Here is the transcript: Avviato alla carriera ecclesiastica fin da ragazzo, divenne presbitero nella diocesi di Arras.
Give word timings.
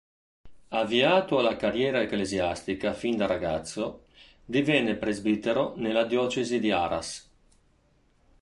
Avviato 0.69 1.37
alla 1.37 1.55
carriera 1.57 2.01
ecclesiastica 2.01 2.93
fin 2.93 3.17
da 3.17 3.27
ragazzo, 3.27 4.07
divenne 4.43 4.95
presbitero 4.95 5.75
nella 5.77 6.05
diocesi 6.05 6.57
di 6.59 6.71
Arras. 6.71 7.29